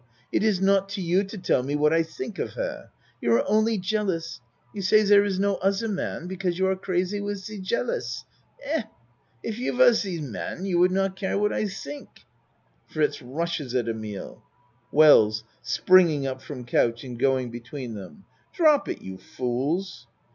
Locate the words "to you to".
0.89-1.37